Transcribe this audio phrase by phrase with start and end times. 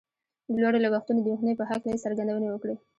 [0.53, 2.75] د لوړو لګښتونو د مخنيوي په هکله يې څرګندونې وکړې.